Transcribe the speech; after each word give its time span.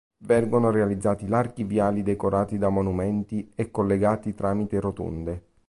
Vengono 0.25 0.71
realizzati 0.71 1.27
larghi 1.27 1.63
viali 1.63 2.01
decorati 2.01 2.57
da 2.57 2.69
monumenti 2.69 3.51
e 3.53 3.69
collegati 3.69 4.33
tramite 4.33 4.79
rotonde. 4.79 5.43